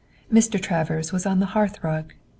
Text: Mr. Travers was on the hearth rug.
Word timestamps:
Mr. 0.33 0.59
Travers 0.59 1.13
was 1.13 1.27
on 1.27 1.39
the 1.39 1.45
hearth 1.53 1.83
rug. 1.83 2.15